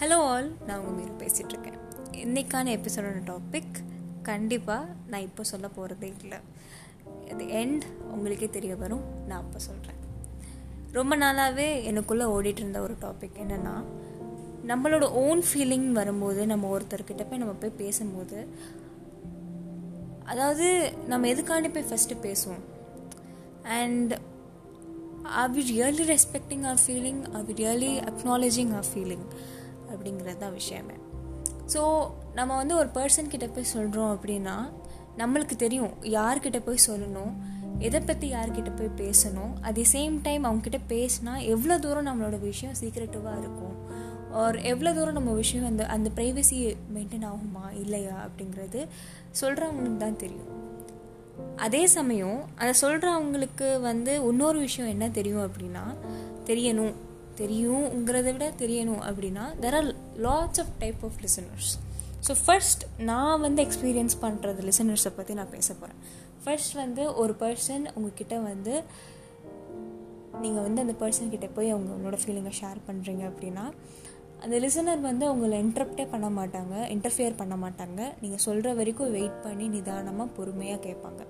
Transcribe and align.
Hello 0.00 0.12
all 0.12 0.56
நான் 0.66 0.78
உங்கள் 0.78 1.04
மீறி 1.04 1.26
பேசிகிட்ருக்கேன் 1.26 1.78
இன்றைக்கான 2.12 2.78
எபிசோடோட 2.78 3.30
டாபிக் 3.30 3.72
கண்டிப்பாக 4.22 4.86
நான் 5.06 5.20
இப்போ 5.20 5.42
சொல்ல 5.42 5.68
போகிறதே 5.68 6.12
இல்லை. 6.20 6.38
அது 7.30 7.44
எண்ட் 7.44 7.82
உங்களுக்கே 8.02 8.48
தெரிய 8.48 8.76
வரும் 8.76 9.02
நான் 9.28 9.38
அப்போ 9.38 9.58
சொல்கிறேன் 9.58 9.98
ரொம்ப 10.92 11.16
நாளாகவே 11.16 11.90
எனக்குள்ளே 11.90 12.24
ஓடிட்டு 12.32 12.58
இருந்த 12.58 12.80
ஒரு 12.80 12.94
டாபிக் 13.00 13.38
என்னென்னா 13.38 13.84
நம்மளோட 14.66 15.08
ஓன் 15.08 15.42
ஃபீலிங் 15.52 15.92
வரும்போது 15.92 16.46
நம்ம 16.46 16.78
ஒருத்தர்கிட்ட 16.78 17.28
போய் 17.28 17.38
நம்ம 17.38 17.52
போய் 17.52 17.70
பேசும்போது 17.70 18.48
அதாவது 20.24 20.92
நம்ம 21.06 21.26
எதுக்காண்டி 21.26 21.72
போய் 21.72 21.84
ஃபஸ்ட்டு 21.90 22.22
பேசுவோம்? 22.22 22.64
And 23.62 24.18
are 25.22 25.56
we 25.56 25.62
really 25.70 26.16
respecting 26.16 26.66
our 26.66 26.78
feeling 26.86 27.32
or 27.32 27.44
we 27.44 27.54
really 27.54 28.12
acknowledging 28.12 28.74
our 28.74 28.84
feeling 28.94 29.24
அப்படிங்கிறது 29.92 30.38
தான் 30.38 30.52
விஷயமே. 30.52 30.96
ஸோ 31.74 31.82
நம்ம 32.34 32.56
வந்து 32.56 32.74
ஒரு 32.76 32.88
பர்சன் 32.94 33.32
கிட்ட 33.32 33.46
போய் 33.46 33.72
சொல்கிறோம் 33.76 34.12
அப்படின்னா 34.16 34.56
நம்மளுக்கு 35.18 35.56
தெரியும் 35.56 35.94
யார்கிட்ட 36.16 36.58
போய் 36.64 36.86
சொல்லணும் 36.86 37.32
எதை 37.78 38.00
பற்றி 38.00 38.26
யார்கிட்ட 38.32 38.70
போய் 38.76 38.96
பேசணும் 39.02 39.52
அட் 39.60 39.80
சேம் 39.92 40.16
டைம் 40.22 40.44
அவங்கக்கிட்ட 40.44 40.80
பேசினா 40.88 41.34
எவ்வளோ 41.44 41.78
தூரம் 41.78 42.06
நம்மளோட 42.06 42.40
விஷயம் 42.40 42.74
சீக்ரெட்டிவாக 42.80 43.38
இருக்கும்? 43.38 43.76
ஆர் 44.32 44.56
எவ்வளோ 44.56 44.90
தூரம் 44.92 45.12
நம்ம 45.12 45.32
விஷயம் 45.32 45.66
அந்த 45.66 45.86
அந்த 45.86 46.10
ப்ரைவசி 46.16 46.58
மெயின்டைன் 46.94 47.28
ஆகுமா 47.30 47.64
இல்லையா 47.82 48.16
அப்படிங்கிறது 48.26 48.80
சொல்கிறவங்களுக்கு 49.40 49.96
தான் 49.96 50.16
தெரியும். 50.16 50.50
அதே 51.56 51.86
சமயம் 51.86 52.40
அதை 52.56 52.72
சொல்கிறவங்களுக்கு 52.82 53.80
வந்து 53.80 54.14
இன்னொரு 54.28 54.58
விஷயம் 54.58 54.90
என்ன 54.90 55.08
தெரியும் 55.08 55.46
அப்படின்னா 55.48 55.84
தெரியணும். 56.44 56.94
தெரியுங்கிறத 57.40 58.28
விட 58.36 58.48
தெரியணும் 58.62 59.02
அப்படின்னா 59.08 59.44
there 59.62 59.76
are 59.80 59.88
lots 60.26 60.60
of 60.64 60.74
type 60.78 61.02
of 61.08 61.20
listeners 61.26 61.70
so 62.26 62.34
first 62.44 62.82
நான் 63.10 63.40
வந்து 63.40 63.60
எக்ஸ்பீரியன்ஸ் 63.66 64.16
பண்ணுறது 64.22 64.66
லிசனர்ஸை 64.68 65.12
பற்றி 65.16 65.34
நான் 65.34 65.50
பேச 65.50 65.74
போகிறேன் 65.74 66.00
ஃபர்ஸ்ட் 66.44 66.74
வந்து 66.74 67.02
ஒரு 67.14 67.34
பர்சன் 67.40 67.86
உங்ககிட்ட 67.94 68.36
வந்து 68.40 68.74
நீங்கள் 70.40 70.62
வந்து 70.62 70.82
அந்த 70.82 70.94
பர்சன் 71.00 71.30
கிட்டே 71.30 71.48
போய் 71.54 71.70
அவங்க 71.70 71.90
உங்களோட 71.96 72.18
ஃபீலிங்கை 72.22 72.52
ஷேர் 72.60 72.78
பண்ணுறீங்க 72.88 73.22
அப்படின்னா 73.30 73.64
அந்த 74.44 74.58
லிசனர் 74.58 75.00
வந்து 75.00 75.24
அவங்கள 75.30 75.56
இன்டரப்டே 75.64 76.04
பண்ண 76.10 76.28
மாட்டாங்க 76.28 76.74
இன்டர்ஃபியர் 76.94 77.36
பண்ண 77.36 77.54
மாட்டாங்க. 77.54 78.00
நீங்கள் 78.20 78.42
சொல்கிற 78.44 78.74
வரைக்கும் 78.74 79.10
வெயிட் 79.10 79.42
பண்ணி 79.42 79.68
நிதானமாக 79.68 80.30
பொறுமையாக 80.36 80.80
கேட்பாங்க. 80.86 81.22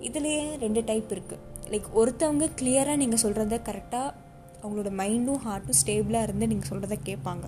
இதுலேயே 0.00 0.58
ரெண்டு 0.58 0.80
டைப் 0.84 1.12
இருக்குது 1.12 1.42
லைக் 1.72 1.88
ஒருத்தவங்க 1.94 2.48
கிளியராக 2.60 2.96
நீங்கள் 2.96 3.22
சொல்கிறத 3.22 3.58
கரெக்டாக 3.68 4.08
அவங்களோட 4.62 4.90
மைண்டும் 5.00 5.40
ஹார்ட்டும் 5.46 5.78
ஸ்டேபிளாக 5.80 6.26
இருந்து 6.28 6.50
நீங்கள் 6.52 6.70
சொல்கிறத 6.70 6.98
கேட்பாங்க. 7.08 7.46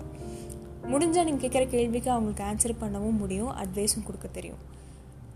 முடிஞ்சால் 0.91 1.27
நீங்கள் 1.27 1.43
கேட்குற 1.43 1.63
கேள்விக்கு 1.75 2.09
அவங்களுக்கு 2.15 2.43
ஆன்சர் 2.49 2.81
பண்ணவும் 2.83 3.19
முடியும் 3.21 3.51
அட்வைஸும் 3.61 4.07
கொடுக்க 4.07 4.27
தெரியும். 4.37 4.63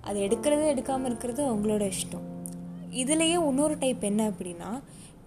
அது 0.08 0.18
எடுக்கிறது 0.28 0.66
எடுக்காமல் 0.74 1.10
இருக்கிறது 1.12 1.42
அவங்களோட 1.50 1.84
இஷ்டம். 1.94 2.26
இதுலேயே 3.02 3.38
இன்னொரு 3.50 3.78
டைப் 3.84 4.04
என்ன 4.10 4.22
அப்படின்னா 4.32 4.70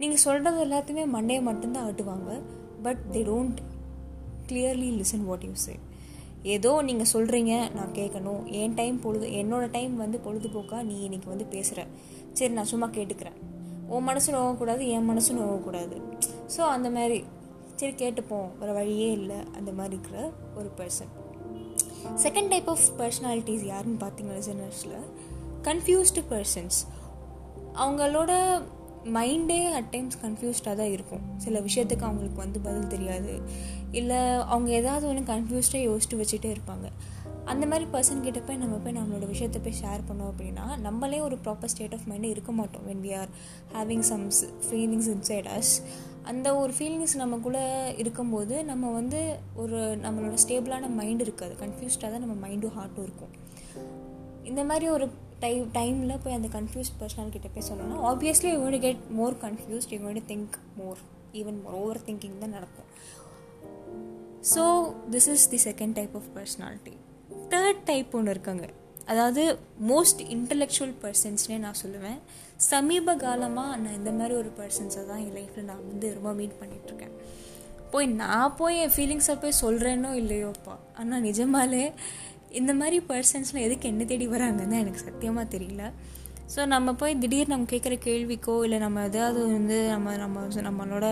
நீங்கள் 0.01 0.23
சொல்கிறது 0.27 0.61
எல்லாத்தையுமே 0.67 1.05
மண்டையை 1.17 1.43
மட்டும்தான் 1.49 1.87
ஆட்டுவாங்க 1.89 2.31
but 2.85 3.03
they 3.15 3.21
don't 3.31 3.59
clearly 4.49 4.89
listen 5.01 5.27
what 5.29 5.45
you 5.49 5.55
say 5.65 5.75
ஏதோ 6.55 6.71
நீங்கள் 6.89 7.11
சொல்கிறீங்க 7.13 7.53
நான் 7.75 7.93
கேட்கணும் 7.99 8.43
என் 8.61 8.75
டைம் 8.81 8.97
பொழுது 9.01 9.27
என்னோடய 9.41 9.71
டைம் 9.77 9.93
வந்து 9.97 10.21
பொழுதுபோக்காக 10.25 10.83
நீ 10.83 10.97
இன்றைக்கி 11.09 11.29
வந்து 11.33 11.47
பேசுகிற 11.55 11.81
சரி 12.39 12.53
நான் 12.53 12.71
சும்மா 12.73 12.89
கேட்டுக்கிறேன். 12.97 13.39
உன் 13.95 14.07
மனசு 14.09 14.29
நோகக்கூடாது 14.33 14.83
என் 14.89 15.09
மனசு 15.11 15.31
நோகக்கூடாது. 15.35 15.97
ஸோ 16.57 16.63
அந்த 16.77 16.91
மாதிரி 16.91 17.19
சரி 17.77 17.95
கேட்டுப்போம். 18.03 18.49
வேறு 18.59 18.73
வழியே 18.79 19.11
இல்லை. 19.13 19.39
அந்த 19.59 19.71
மாதிரி 19.79 19.95
இருக்கிற 19.97 20.19
ஒரு 20.59 20.69
person 20.79 21.13
second 22.25 22.49
type 22.49 22.69
of 22.71 22.85
personalities 22.99 23.65
யாருன்னு 23.73 23.99
பார்த்தீங்கன்னா 24.05 24.43
ஜெனர்ஸில் 24.49 24.99
கன்ஃபியூஸ்டு 25.69 26.23
பர்சன்ஸ் 26.31 26.79
அவங்களோட 27.83 28.33
மைண்டே 29.15 29.61
அட் 29.77 29.89
டைம்ஸ் 29.91 30.19
கன்ஃபியூஸ்டாக 30.25 30.75
தான் 30.81 30.93
இருக்கும். 30.97 31.23
சில 31.37 31.61
விஷயத்துக்கு 31.61 32.07
அவங்களுக்கு 32.09 32.39
வந்து 32.45 32.59
பதில் 32.61 32.87
தெரியாது. 32.87 33.33
இல்லை 33.91 34.21
அவங்க 34.55 34.71
ஏதாவது 34.71 35.07
ஒன்று 35.09 35.23
கன்ஃபியூஸ்டாக 35.33 35.83
யோசிச்சு 35.89 36.19
வச்சுட்டே 36.21 36.51
இருப்பாங்க. 36.55 36.89
அந்த 37.51 37.65
மாதிரி 37.71 37.87
பர்சன் 37.93 38.23
கிட்ட 38.25 38.41
போய் 38.47 38.59
நம்ம 38.63 38.77
போய் 38.85 38.97
நம்மளோட 38.99 39.27
விஷயத்த 39.33 39.59
போய் 39.65 39.79
ஷேர் 39.81 40.03
பண்ணோம் 40.09 40.31
அப்படின்னா 40.33 40.67
நம்மளே 40.87 41.19
ஒரு 41.27 41.37
ப்ராப்பர் 41.45 41.71
ஸ்டேட் 41.73 41.95
ஆஃப் 41.97 42.07
மைண்டு 42.11 42.29
இருக்க 42.35 42.53
மாட்டோம். 42.59 42.85
When 42.91 43.03
we 43.07 43.13
are 43.21 43.31
having 43.77 44.05
some 44.11 44.25
feelings 44.67 45.09
inside 45.15 45.49
us 45.57 45.73
அந்த 46.31 46.49
ஒரு 46.63 46.73
ஃபீலிங்ஸ் 46.79 47.15
நமக்குள்ளே 47.23 47.65
இருக்கும்போது 48.03 48.57
நம்ம 48.71 48.91
வந்து 48.99 49.21
ஒரு 49.63 49.79
நம்மளோட 50.05 50.37
ஸ்டேபிளான 50.45 50.91
மைண்ட் 51.01 51.25
இருக்காது. 51.27 51.55
கன்ஃபியூஸ்டாக 51.65 52.11
தான் 52.15 52.25
நம்ம 52.27 52.37
மைண்டும் 52.47 52.77
ஹார்ட்டும் 52.79 53.07
இருக்கும். 53.09 53.35
இந்த 54.51 54.63
மாதிரி 54.71 54.89
ஒரு 54.97 55.09
டை 55.45 55.55
டைமில் 55.79 56.21
போய் 56.25 56.37
அந்த 56.39 56.49
கன்ஃபியூஸ் 56.59 56.93
பர்சனல் 57.01 57.35
கிட்ட 57.37 57.49
போய் 57.55 57.69
சொல்லணும்னா 57.71 58.01
obviously 58.11 58.51
you 58.53 58.59
going 58.65 58.85
get 58.87 59.03
more 59.21 59.37
confused 59.47 59.95
you 59.95 60.01
going 60.07 60.29
think 60.33 60.57
more 60.81 61.01
even 61.41 61.61
more 61.65 61.77
overthinking 62.09 62.41
தான் 62.45 62.57
நடக்கும். 62.59 62.89
So 64.55 64.63
this 65.15 65.31
is 65.35 65.49
the 65.55 65.61
second 65.69 65.97
type 66.01 66.15
of 66.21 66.29
personality 66.37 66.95
third 67.53 67.83
type 67.91 68.15
ஒன்று 68.19 68.33
இருக்காங்க. 68.35 68.67
அதாவது 69.13 69.43
மோஸ்ட் 69.91 70.21
இன்டலெக்சுவல் 70.37 70.95
பர்சன்ஸ்னே 71.03 71.57
நான் 71.65 71.81
சொல்லுவேன். 71.85 72.19
சமீப 72.71 73.15
காலமாக 73.23 73.79
நான் 73.83 73.97
இந்த 74.01 74.11
மாதிரி 74.19 74.35
ஒரு 74.41 74.51
பர்சன்ஸை 74.59 75.03
தான் 75.09 75.23
என் 75.25 75.37
லைஃப்பில் 75.39 75.69
நான் 75.71 75.87
வந்து 75.89 76.09
ரொம்ப 76.17 76.33
மீட் 76.41 76.59
பண்ணிகிட்ருக்கேன் 76.61 77.15
போய் 77.93 78.07
நான் 78.21 78.55
போய் 78.59 78.77
என் 78.83 78.93
ஃபீலிங்ஸை 78.97 79.35
போய் 79.41 79.61
சொல்கிறேனோ 79.63 80.11
இல்லையோப்பா 80.21 80.75
ஆனால் 81.01 81.25
நிஜமாலே 81.29 81.83
இந்த 82.61 82.73
மாதிரி 82.75 82.99
பர்சன்ஸ்லாம் 83.09 83.67
எதுக்கு 83.67 83.91
என்ன 83.93 84.05
தேடி 84.05 84.27
வராங்கன்னு 84.29 84.79
எனக்கு 84.83 85.05
சத்தியமாக 85.09 85.47
தெரியல. 85.57 85.83
ஸோ 86.53 86.61
நம்ம 86.67 86.93
போய் 86.93 87.13
திடீர்னு 87.15 87.53
நம்ம 87.53 87.67
கேட்குற 87.71 87.95
கேள்விக்கோ 88.05 88.55
இல்லை 88.65 88.79
நம்ம 88.79 89.03
எதாவது 89.03 89.41
வந்து 89.47 89.77
நம்ம 89.89 90.17
நம்ம 90.17 90.41
நம்மளோட 90.63 91.07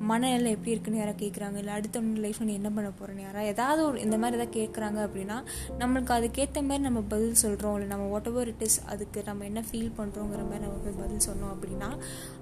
மனநிலை 0.00 0.50
எப்படி 0.50 0.70
இருக்குன்னு 0.70 1.00
யாராவது 1.00 1.20
கேட்குறாங்க 1.22 1.56
இல்லை 1.56 1.72
அடுத்த 1.72 2.02
லைஃப்பில் 2.24 2.48
நீ 2.50 2.54
என்ன 2.54 2.70
பண்ண 2.70 2.90
போகிறேன்னு 2.90 3.24
யாராவது 3.24 3.50
ஏதாவது 3.50 3.80
ஒரு 3.84 3.98
இந்த 4.00 4.16
மாதிரி 4.18 4.38
எதாவது 4.38 4.56
கேட்குறாங்க 4.58 4.98
அப்படின்னா 5.06 5.38
நம்மளுக்கு 5.78 6.12
அதுக்கேற்ற 6.12 6.62
மாதிரி 6.62 6.84
நம்ம 6.84 7.02
பதில் 7.08 7.34
சொல்கிறோம் 7.34 7.74
இல்லை 7.74 7.88
நம்ம 7.88 8.06
வாட் 8.06 8.26
எவர் 8.26 8.48
இட் 8.48 8.62
இஸ் 8.62 8.78
அதுக்கு 8.86 9.24
நம்ம 9.26 9.44
என்ன 9.44 9.62
ஃபீல் 9.70 9.92
பண்ணுறோங்கிற 9.98 10.44
மாதிரி 10.44 10.64
நம்ம 10.64 10.78
போய் 10.84 10.98
பதில் 11.00 11.26
சொன்னோம் 11.28 11.52
அப்படின்னா 11.54 11.90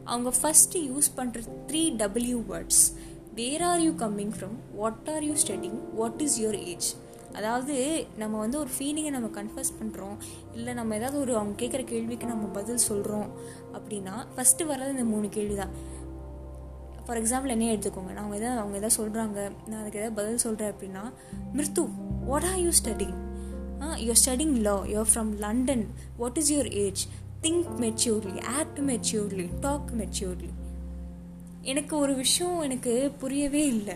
அவங்க 0.05 0.33
ஃபஸ்ட்டு 0.41 0.85
யூஸ் 0.91 1.11
பண்ணுற 1.17 1.47
three 1.67 1.83
W 1.97 2.41
words 2.49 2.83
where 3.35 3.63
are 3.63 3.81
you 3.81 3.95
coming 3.99 4.35
from 4.37 4.59
what 4.75 5.11
are 5.11 5.23
you 5.23 5.37
studying 5.45 5.81
what 5.95 6.23
is 6.23 6.39
your 6.41 6.61
age 6.67 6.91
அதாவது 7.35 8.07
நம்ம 8.17 8.39
வந்து 8.39 8.59
ஒரு 8.59 8.71
ஃபீலிங்கை 8.79 9.11
நம்ம 9.11 9.29
கன்ஃபர்ஸ் 9.43 9.73
பண்ணுறோம் 9.81 10.17
இல்லை 10.55 10.75
நம்ம 10.75 10.95
ஏதாவது 10.95 11.21
ஒரு 11.21 11.37
அவங்க 11.37 11.65
கேட்குற 11.65 11.85
கேள்விக்கு 11.85 12.27
நம்ம 12.27 12.47
பதில் 12.47 12.85
சொல்கிறோம் 12.89 13.29
அப்படின்னா 13.73 14.15
ஃபஸ்ட்டு 14.37 14.67
வர்றது 14.69 14.91
இந்த 14.91 15.05
மூணு 15.05 15.29
கேள்வி 15.29 15.55
தான் 15.55 15.73
ஃபார் 17.07 17.23
எக்ஸாம்பிள் 17.23 17.49
என்ன 17.49 17.65
எடுத்துக்கோங்க. 17.65 18.13
நான் 18.13 18.17
அவங்க 18.17 18.37
எதாவது 18.37 18.61
அவங்க 18.61 18.77
எதாவது 18.77 18.97
சொல்கிறாங்க 19.03 19.69
நான் 19.69 19.81
அதுக்கு 19.81 19.99
எதாவது 19.99 20.13
பதில் 20.13 20.39
சொல்கிறேன் 20.39 20.73
அப்படின்னா 20.73 21.03
மிருத்து 21.53 21.83
what 22.27 22.45
are 22.45 22.59
you 22.59 22.71
studying 22.85 23.17
you're 23.81 24.21
studying 24.25 24.55
law 24.61 24.77
you're 24.85 25.11
from 25.15 25.33
London 25.39 25.87
what 26.17 26.37
is 26.37 26.53
your 26.53 26.73
age 26.73 27.07
think 27.43 27.67
maturely 27.79 28.43
act 28.45 28.79
maturely 28.79 29.49
talk 29.61 29.91
maturely 29.99 30.53
எனக்கு 31.61 31.97
ஒரு 31.97 32.15
விஷயம் 32.15 32.61
எனக்கு 32.61 33.13
புரியவே 33.19 33.67
இல்லை. 33.67 33.95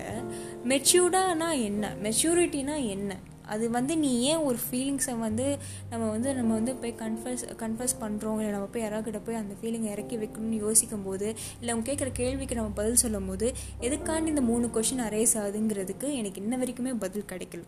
மெச்சூர்டானா 0.68 1.48
என்ன? 1.62 1.94
மெச்சூரிட்டினா 2.02 2.88
என்ன? 2.88 3.16
அது 3.48 3.70
வந்து 3.70 3.96
நீ 3.96 4.10
ஏன் 4.20 4.42
ஒரு 4.48 4.58
ஃபீலிங்ஸை 4.64 5.14
வந்து 5.18 5.46
நம்ம 5.90 6.10
வந்து 6.10 6.34
நம்ம 6.34 6.54
வந்து 6.54 6.74
போய் 6.74 6.94
கன்ஃபர்ஸ் 6.98 7.44
கன்ஃபர்ஸ் 7.58 7.96
பண்ணுறோம் 8.00 8.38
இல்லை 8.38 8.50
நம்ம 8.50 8.68
போய் 8.72 8.82
யாராக்கிட்ட 8.82 9.20
போய் 9.24 9.40
அந்த 9.42 9.54
ஃபீலிங்கை 9.60 9.90
இறக்கி 9.90 10.16
வைக்கணும்னு 10.16 10.60
யோசிக்கும் 10.66 11.04
போது 11.04 11.28
இல்லை 11.60 11.72
அவங்க 11.74 11.86
கேட்குற 11.90 12.12
கேள்விக்கு 12.12 12.54
நம்ம 12.54 12.70
பதில் 12.74 13.02
சொல்லும் 13.04 13.26
போது 13.26 13.48
எதுக்காண்டி 13.80 14.26
இந்த 14.26 14.40
மூணு 14.40 14.66
கொஷின் 14.66 15.04
அரேஸ் 15.08 15.34
ஆகுதுங்கிறதுக்கு 15.42 16.10
எனக்கு 16.20 16.42
இன்ன 16.42 16.56
வரைக்குமே 16.56 16.94
பதில் 16.98 17.28
கிடைக்கல. 17.32 17.64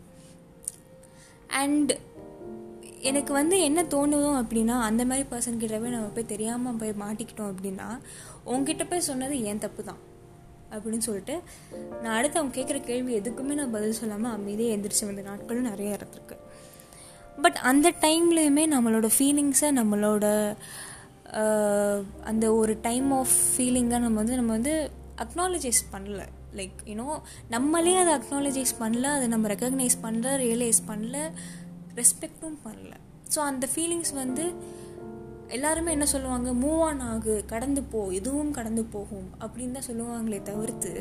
அண்ட் 1.63 1.93
எனக்கு 3.01 3.33
வந்து 3.33 3.57
என்ன 3.61 3.81
தோணுதோ 3.83 4.31
அப்படின்னா 4.43 4.75
அந்த 4.89 5.03
மாதிரி 5.05 5.27
பர்சன்கிட்டவே 5.31 5.89
நம்ம 5.97 6.07
போய் 6.07 6.31
தெரியாமல் 6.33 6.77
போய் 6.77 7.01
மாட்டிக்கிட்டோம் 7.01 7.53
அப்படின்னா 7.53 7.89
உங்ககிட்ட 8.45 8.85
போய் 8.85 9.09
சொன்னது 9.11 9.37
ஏன் 9.43 9.59
தப்பு 9.59 9.83
தான். 9.85 10.01
அப்படின்னு 10.75 11.07
சொல்லிட்டு 11.09 11.35
நான் 12.03 12.17
அடுத்து 12.17 12.39
அவங்க 12.39 12.55
கேட்குற 12.59 12.79
கேள்வி 12.85 13.13
எதுக்குமே 13.19 13.55
நான் 13.61 13.75
பதில் 13.77 13.99
சொல்லாமல் 14.01 14.33
அமைதியாக 14.33 14.77
எந்திரிச்சு 14.77 15.09
வந்த 15.11 15.23
நாட்களும் 15.23 15.69
நிறைய 15.71 15.99
இருந்திருக்கு 15.99 16.37
பட் 17.43 17.59
அந்த 17.71 17.89
டைம்லேயுமே 18.01 18.65
நம்மளோட 18.75 19.09
ஃபீலிங்ஸை 19.17 19.69
நம்மளோட 19.81 20.27
அந்த 22.31 22.45
ஒரு 22.55 22.73
டைம் 22.83 23.11
ஆஃப் 23.13 23.35
ஃபீலிங்கை 23.51 23.99
நம்ம 24.05 24.17
வந்து 24.23 24.37
நம்ம 24.37 24.53
வந்து 24.59 24.75
அக்னாலஜைஸ் 25.25 25.81
பண்ணல. 25.93 26.23
லைக் 26.59 26.79
யூனோ 26.85 27.07
நம்மளே 27.49 27.93
அதை 27.97 28.13
அக்னாலஜைஸ் 28.15 28.73
பண்ணல 28.81 29.09
அதை 29.17 29.27
நம்ம 29.35 29.49
ரெக்கக்னைஸ் 29.49 29.97
பண்ணல 30.05 30.29
ரியலைஸ் 30.45 30.81
பண்ணல 30.89 31.17
ரெஸ்பெக்டும் 32.01 32.59
பண்ணல. 32.67 32.93
ஸோ 33.35 33.39
அந்த 33.51 33.69
ஃபீலிங்ஸ் 33.75 34.13
வந்து 34.13 34.45
எல்லாருமே 35.57 35.91
என்ன 35.97 36.07
சொல்லுவாங்க 36.13 36.49
மூவ் 36.63 36.83
ஆன் 36.89 37.01
ஆகு 37.11 37.35
கடந்து 37.53 37.83
போ 37.93 38.01
எதுவும் 38.19 38.53
கடந்து 38.59 38.83
போகும் 38.95 39.29
அப்படின்னு 39.43 39.77
தான் 39.79 39.89
சொல்லுவாங்களே 39.89 40.39
தவிர்த்து 40.43 40.93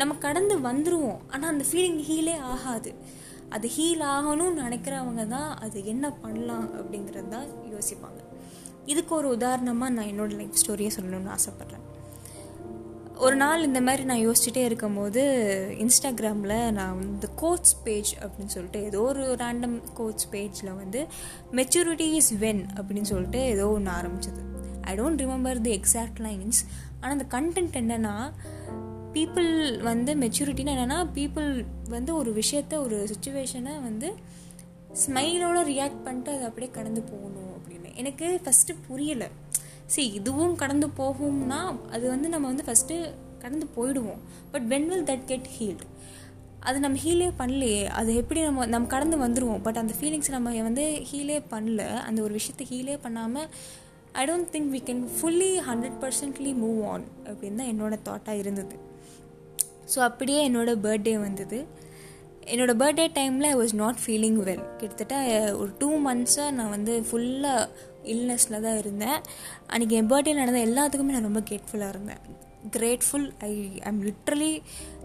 நம்ம 0.00 0.14
கடந்து 0.26 0.56
வந்துடுவோம் 0.68 1.20
ஆனால் 1.32 1.50
அந்த 1.52 1.64
ஃபீலிங் 1.70 2.00
ஹீலே 2.08 2.36
ஆகாது. 2.52 2.92
அது 3.56 3.68
ஹீல் 3.76 4.02
ஆகணும்னு 4.14 4.62
நினைக்கிறவங்க 4.64 5.22
தான் 5.26 5.50
அது 5.64 5.78
என்ன 5.92 6.12
பண்ணலாம் 6.22 6.68
அப்படிங்கிறது 6.78 7.28
தான் 7.28 7.48
யோசிப்பாங்க. 7.74 8.20
இதுக்கு 8.92 9.14
ஒரு 9.14 9.28
உதாரணமாக 9.28 9.94
நான் 9.96 10.10
என்னோடய 10.12 10.40
லைஃப் 10.40 10.60
ஸ்டோரியை 10.62 10.90
சொல்லணும்னு 10.96 11.34
ஆசைப்பட்றேன். 11.36 11.86
ஒரு 13.24 13.36
நாள் 13.36 13.62
இந்த 13.62 13.80
மாதிரி 13.80 14.04
நான் 14.04 14.28
யோசிச்சுட்டே 14.28 14.62
இருக்கும்போது 14.64 15.22
இன்ஸ்டாகிராமில் 15.78 16.70
நான் 16.70 16.98
வந்து 16.98 17.34
கோட்ஸ் 17.34 17.82
பேஜ் 17.84 18.16
அப்படின்னு 18.20 18.46
சொல்லிட்டு 18.46 18.84
ஏதோ 18.84 19.00
ஒரு 19.00 19.36
ரேண்டம் 19.38 19.82
கோட்ஸ் 19.94 20.28
பேஜில் 20.30 20.76
வந்து 20.76 21.06
மெச்சூரிட்டி 21.52 22.06
இஸ் 22.12 22.34
வென் 22.34 22.62
அப்படின்னு 22.76 23.02
சொல்லிட்டு 23.02 23.38
ஏதோ 23.38 23.68
ஒன்று 23.68 23.92
ஆரம்பிச்சது. 23.92 24.40
I 24.80 24.94
don't 24.98 25.20
remember 25.24 25.60
the 25.60 25.80
exact 25.80 26.20
lines 26.20 26.60
ஆனால் 27.00 27.18
அந்த 27.18 27.26
கண்டென்ட் 27.36 27.78
என்னென்னா 27.82 28.14
பீப்புள் 29.12 29.82
வந்து 29.82 30.14
மெச்சூரிட்டின்னு 30.14 30.74
என்னென்னா 30.76 31.08
பீப்புள் 31.14 31.64
வந்து 31.88 32.14
ஒரு 32.14 32.32
விஷயத்த 32.32 32.74
ஒரு 32.76 33.08
சுச்சுவேஷனை 33.12 33.82
வந்து 33.82 34.14
ஸ்மைலோட 35.06 35.58
ரியாக்ட் 35.72 36.02
பண்ணிட்டு 36.04 36.32
அதை 36.32 36.46
அப்படியே 36.46 36.72
கடந்து 36.72 37.02
போகணும் 37.02 37.52
அப்படின்னு. 37.56 37.94
எனக்கு 37.94 38.40
ஃபஸ்ட்டு 38.44 38.76
புரியலை. 38.88 39.30
சரி 39.92 40.06
இதுவும் 40.18 40.54
கடந்து 40.62 40.86
போகும்னா 41.00 41.60
அது 41.94 42.04
வந்து 42.14 42.28
நம்ம 42.34 42.46
வந்து 42.52 42.66
ஃபஸ்ட்டு 42.68 42.96
கடந்து 43.42 43.66
போயிடுவோம். 43.76 44.20
But 44.52 44.66
when 44.72 44.88
will 44.90 45.08
that 45.10 45.24
get 45.30 45.48
healed 45.56 45.86
அது 46.68 46.78
நம்ம 46.84 46.98
ஹீலே 47.04 47.28
பண்ணலையே 47.38 47.82
அது 47.98 48.10
எப்படி 48.20 48.40
நம்ம 48.46 48.66
நம்ம 48.72 48.88
கடந்து 48.94 49.16
வந்துடுவோம் 49.18 49.62
பட் 49.66 49.78
அந்த 49.82 49.92
ஃபீலிங்ஸ் 49.98 50.34
நம்ம 50.34 50.50
வந்து 50.68 50.84
ஹீலே 51.10 51.38
பண்ணல 51.52 51.82
அந்த 52.08 52.18
ஒரு 52.22 52.32
விஷயத்தை 52.38 52.64
ஹீலே 52.72 52.96
பண்ணாமல் 53.04 53.46
I 54.20 54.24
don't 54.30 54.50
think 54.54 54.70
we 54.74 54.80
can 54.88 55.02
fully 55.16 55.52
hundred 55.68 55.96
percently 56.02 56.52
move 56.62 56.80
on 56.92 57.04
அப்படின்னு 57.30 57.60
தான் 57.60 57.70
என்னோடய 57.72 58.00
தாட்டாக 58.08 58.42
இருந்தது. 58.42 58.76
ஸோ 59.92 59.98
அப்படியே 60.08 60.40
என்னோடய 60.48 60.82
பர்த்டே 60.86 61.14
வந்தது. 61.20 61.58
என்னோடய 62.52 62.80
பர்த்டே 62.82 63.06
டைமில் 63.18 63.48
I 63.52 63.54
was 63.56 63.74
not 63.74 63.98
feeling 64.04 64.38
well 64.48 64.64
கிட்டத்தட்ட 64.78 65.16
ஒரு 65.56 65.70
டூ 65.78 65.90
மந்த்ஸாக 66.06 66.50
நான் 66.58 66.74
வந்து 66.76 66.94
ஃபுல்லாக 67.08 67.64
இல்னஸில் 68.12 68.62
தான் 68.66 68.78
இருந்தேன். 68.82 69.18
அன்றைக்கி 69.72 69.96
என் 70.00 70.10
பர்த்டே 70.12 70.34
நடந்த 70.40 70.60
எல்லாத்துக்குமே 70.68 71.14
நான் 71.16 71.28
ரொம்ப 71.28 71.42
கேட்ஃபுல்லாக 71.50 71.94
இருந்தேன். 71.94 72.22
Grateful 72.76 73.28
I 73.48 73.52
I'm 73.88 74.00
literally 74.06 74.52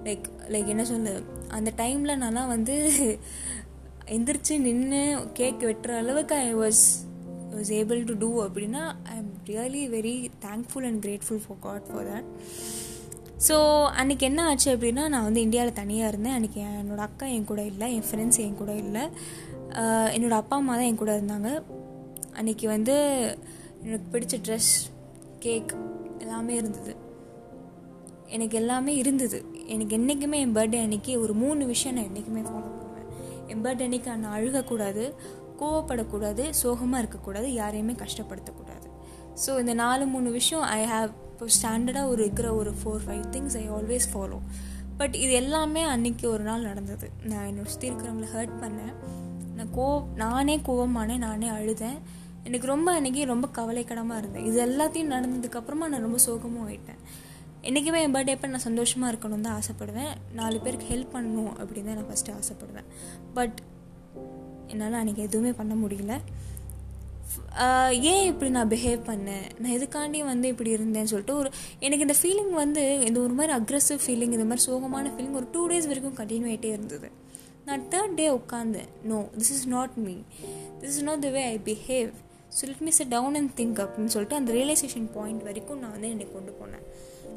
like 0.05 0.25
like 0.53 0.71
என்ன 0.73 0.85
சொல்லு 0.91 1.13
அந்த 1.57 1.69
டைமில் 1.81 2.19
நான்லாம் 2.23 2.53
வந்து 2.55 2.75
எந்திரிச்சு 4.15 4.55
நின்று 4.65 5.01
கேக் 5.39 5.63
வெட்டுற 5.69 5.93
அளவுக்கு 6.01 6.35
I 6.47 6.49
was 6.63 6.83
was 7.53 7.71
able 7.79 8.01
to 8.09 8.15
do 8.23 8.29
அப்படின்னா 8.45 8.83
I 9.11 9.15
am 9.21 9.31
really 9.51 9.83
very 9.95 10.15
thankful 10.47 10.87
and 10.89 11.01
grateful 11.05 11.41
for 11.45 11.61
God 11.67 11.87
for 11.91 12.09
that 12.11 12.29
so 13.47 13.55
அன்றைக்கி 14.01 14.25
என்ன 14.29 14.43
ஆச்சு 14.49 14.69
அப்படின்னா 14.75 15.03
நான் 15.13 15.25
வந்து 15.27 15.41
இந்தியாவில் 15.45 15.79
தனியாக 15.79 16.11
இருந்தேன். 16.11 16.35
அன்றைக்கி 16.37 16.59
என்னோடய 16.81 17.07
அக்கா 17.07 17.25
என் 17.37 17.49
கூட 17.49 17.63
இல்லை 17.71 17.87
என் 17.95 18.05
ஃப்ரெண்ட்ஸ் 18.09 18.39
என் 18.43 18.59
கூட 18.61 18.73
இல்லை. 18.83 19.03
என்னோடய 20.15 20.41
அப்பா 20.43 20.55
அம்மா 20.55 20.75
தான் 20.75 20.89
என் 20.91 21.01
கூட 21.01 21.11
இருந்தாங்க. 21.19 21.49
அன்றைக்கி 22.39 22.67
வந்து 22.73 22.95
எனக்கு 23.85 24.07
பிடிச்ச 24.13 24.35
ட்ரெஸ் 24.45 24.73
கேக் 25.45 25.73
எல்லாமே 26.23 26.53
இருந்தது. 26.61 26.93
எனக்கு 28.35 28.55
எல்லாமே 28.61 28.93
இருந்தது. 29.01 29.39
எனக்கு 29.73 29.95
என்றைக்குமே 29.97 30.37
என் 30.45 30.55
பர்த்டே 30.55 30.79
அன்றைக்கி 30.85 31.13
ஒரு 31.23 31.33
மூணு 31.43 31.65
விஷயம் 31.73 31.95
நான் 31.97 32.07
என்றைக்குமே 32.09 32.43
ஃபாலோ 32.47 32.69
பண்ணுவேன். 32.79 33.09
என் 33.47 33.63
பர்த்டே 33.65 33.85
அன்றைக்கி 33.87 34.09
நான் 34.23 34.37
அழுகக்கூடாது 34.37 35.03
கோவப்படக்கூடாது 35.59 36.43
சோகமாக 36.61 37.01
இருக்கக்கூடாது 37.01 37.49
யாரையுமே 37.53 37.93
கஷ்டப்படுத்தக்கூடாது. 38.03 38.87
ஸோ 39.43 39.51
இந்த 39.61 39.73
நாலு 39.83 40.03
மூணு 40.13 40.29
விஷயம் 40.39 40.65
ஐ 40.79 40.81
ஹாவ் 40.93 41.11
இப்போ 41.31 41.45
ஸ்டாண்டர்டாக 41.57 42.11
ஒரு 42.11 42.21
இருக்கிற 42.25 42.47
ஒரு 42.59 42.71
four 42.79 43.05
five 43.05 43.23
things 43.35 43.55
I 43.61 43.63
always 43.77 44.07
follow 44.13 44.39
but 44.99 45.15
இது 45.23 45.31
எல்லாமே 45.41 45.81
அன்றைக்கி 45.93 46.25
ஒரு 46.33 46.43
நாள் 46.43 46.67
நடந்தது. 46.69 47.07
நான் 47.29 47.47
என்னோட 47.47 47.69
சுற்றி 47.71 47.89
இருக்கிறவங்கள 47.89 48.27
ஹர்ட் 48.35 48.53
பண்ணேன். 48.61 48.93
நான் 49.57 49.73
கோ 49.77 49.87
நானே 50.23 50.55
கோவமானேன் 50.67 51.25
நானே 51.27 51.47
அழுதேன். 51.57 51.97
எனக்கு 52.47 52.67
ரொம்ப 52.73 52.89
அன்றைக்கி 52.97 53.21
ரொம்ப 53.33 53.47
கவலைக்கிடமாக 53.57 54.19
இருந்தேன். 54.21 54.47
இது 54.49 54.57
எல்லாத்தையும் 54.67 55.13
நடந்ததுக்கப்புறமா 55.15 55.85
நான் 55.93 56.05
ரொம்ப 56.07 56.19
சோகமும் 56.27 56.65
ஆயிட்டேன். 56.69 56.99
என்றைக்குமே 57.67 58.01
என் 58.05 58.15
பர்த்டே 58.15 58.33
அப்போ 58.37 58.47
நான் 58.55 58.67
சந்தோஷமாக 58.69 59.11
இருக்கணும் 59.11 59.45
தான் 59.45 59.55
ஆசைப்படுவேன். 59.59 60.11
நாலு 60.39 60.57
பேருக்கு 60.65 60.89
ஹெல்ப் 60.93 61.13
பண்ணணும் 61.15 61.53
அப்படின்னு 61.61 61.89
தான் 61.91 61.99
நான் 61.99 62.09
ஃபஸ்ட்டு 62.09 62.35
ஆசைப்படுவேன். 62.39 62.89
பட் 63.37 63.57
என்னால் 64.73 64.99
அன்றைக்கி 65.01 65.23
எதுவுமே 65.29 65.53
பண்ண 65.61 65.73
முடியல. 65.83 66.13
ஏன் 68.11 68.25
இப்படி 68.31 68.49
நான் 68.55 68.71
பிஹேவ் 68.73 69.01
பண்ணேன்? 69.09 69.45
நான் 69.61 69.73
எதுக்காண்டி 69.77 70.19
வந்து 70.31 70.47
இப்படி 70.53 70.71
இருந்தேன்னு 70.77 71.11
சொல்லிட்டு 71.11 71.35
ஒரு 71.41 71.49
எனக்கு 71.85 72.05
இந்த 72.07 72.15
ஃபீலிங் 72.19 72.53
வந்து 72.63 72.83
இந்த 73.07 73.17
ஒரு 73.25 73.33
மாதிரி 73.39 73.53
அக்ரஸிவ் 73.59 74.01
ஃபீலிங் 74.05 74.35
இந்த 74.37 74.45
மாதிரி 74.49 74.65
சோகமான 74.67 75.11
ஃபீலிங் 75.13 75.37
ஒரு 75.39 75.47
டூ 75.55 75.63
டேஸ் 75.71 75.89
வரைக்கும் 75.91 76.17
கண்டினியூ 76.19 76.51
ஆகிட்டே 76.51 76.71
இருந்தது. 76.77 77.09
நான் 77.67 77.83
third 77.93 78.15
day 78.19 78.27
உட்காந்தேன் 78.39 78.89
no 79.11 79.19
this 79.39 79.51
is 79.55 79.65
not 79.75 79.95
me 80.07 80.15
this 80.81 80.93
is 80.95 81.05
not 81.09 81.23
the 81.27 81.31
way 81.37 81.43
I 81.55 81.57
behave 81.69 82.11
so 82.55 82.67
let 82.67 82.81
me 82.81 82.91
set 82.91 83.09
down 83.09 83.35
and 83.35 83.51
think 83.57 83.79
அப்படின்னு 83.83 84.13
சொல்லிட்டு 84.13 84.35
அந்த 84.35 84.51
ரியலைசேஷன் 84.53 85.07
பாயிண்ட் 85.15 85.43
வரைக்கும் 85.43 85.79
நான் 85.79 85.91
வந்து 85.91 86.09
என்னை 86.09 86.27
கொண்டு 86.31 86.51
போனேன். 86.51 86.85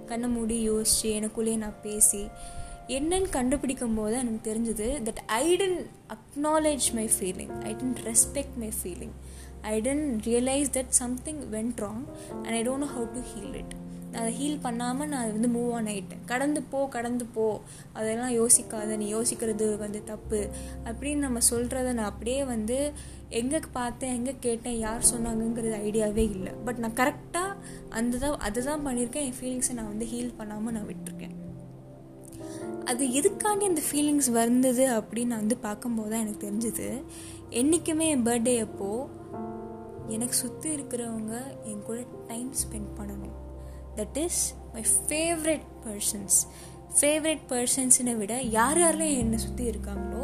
கண்ணை 0.07 0.29
மூடி 0.29 0.57
யோசிச்சு 0.69 1.09
எனக்குள்ளேயே 1.19 1.57
நான் 1.57 1.81
பேசி 1.83 2.23
என்னன்னு 2.89 3.29
கண்டுபிடிக்கும் 3.31 3.95
போது 3.95 4.15
எனக்கு 4.19 4.43
தெரிஞ்சது 4.51 4.87
that 5.07 5.21
I 5.39 5.47
tend 5.57 5.83
acknowledge 6.17 6.87
my 6.95 7.07
feeling 7.17 7.53
I 7.63 7.73
tend 7.75 8.01
respect 8.07 8.57
my 8.57 8.71
feeling 8.79 9.15
I 9.65 9.75
tend 9.81 10.27
realize 10.27 10.71
that 10.77 10.95
something 10.99 11.43
went 11.51 11.83
wrong 11.85 12.05
and 12.39 12.55
I 12.55 12.63
don't 12.63 12.85
know 12.85 12.91
how 12.95 13.09
to 13.15 13.23
heal 13.33 13.57
it 13.57 13.75
அதை 14.19 14.31
ஹீல் 14.39 14.63
பண்ணாமல் 14.67 15.11
நான் 15.13 15.33
வந்து 15.35 15.49
மூவ் 15.57 15.73
ஆன் 15.79 15.89
ஆகிட்டேன் 15.93 16.23
கடந்து 16.31 16.61
போ 16.73 16.79
கடந்து 16.97 17.25
போ. 17.37 17.47
அதெல்லாம் 17.99 18.35
யோசிக்காத 18.41 18.97
நீ 19.03 19.07
யோசிக்கிறது 19.17 19.67
வந்து 19.85 20.01
தப்பு. 20.11 20.41
அப்படின்னு 20.89 21.27
நம்ம 21.27 21.43
சொல்கிறத 21.51 21.93
நான் 21.99 22.11
அப்படியே 22.13 22.41
வந்து 22.55 22.79
எங்கே 23.41 23.59
பார்த்தேன் 23.79 24.15
எங்கே 24.19 24.35
கேட்டேன் 24.47 24.79
யார் 24.87 25.11
சொன்னாங்கங்கிறது 25.13 25.77
ஐடியாவே 25.89 26.25
இல்லை. 26.37 26.53
பட் 26.67 26.81
நான் 26.85 26.99
கரெக்டாக 27.01 27.59
அந்த 27.99 28.19
தான் 28.25 28.39
அதை 28.49 28.63
தான் 28.71 28.87
பண்ணியிருக்கேன். 28.87 29.27
என் 29.29 29.39
ஃபீலிங்ஸை 29.41 29.77
நான் 29.81 29.93
வந்து 29.95 30.09
ஹீல் 30.13 30.39
பண்ணாமல் 30.41 30.77
நான் 30.77 30.89
விட்டுருக்கேன். 30.93 31.35
அது 32.91 33.05
எதுக்காண்டி 33.21 33.65
அந்த 33.71 33.83
ஃபீலிங்ஸ் 33.89 34.31
வந்தது 34.41 34.85
அப்படின்னு 34.99 35.33
நான் 35.33 35.45
வந்து 35.45 35.59
பார்க்கும்போது 35.67 36.11
தான் 36.13 36.23
எனக்கு 36.25 36.45
தெரிஞ்சுது. 36.47 36.89
என்றைக்குமே 37.61 38.07
என் 38.15 38.25
பர்த்டே 38.29 38.55
அப்போது 38.67 39.27
எனக்கு 40.15 40.37
சுற்றி 40.43 40.69
இருக்கிறவங்க 40.77 41.35
என் 41.71 41.85
கூட 41.89 41.99
டைம் 42.31 42.51
ஸ்பெண்ட் 42.63 42.91
பண்ணணும். 42.99 43.37
That 44.01 44.19
is 44.25 44.41
my 44.75 44.83
favourite 44.97 45.67
persons 45.85 46.39
favourite 47.01 47.45
பர்சன்ஸனை 47.51 48.15
விட 48.17 48.35
யார் 48.57 48.79
யாரெல்லாம் 48.79 49.17
என்னை 49.23 49.39
சுற்றி 49.39 49.65
இருக்காங்களோ 49.73 50.23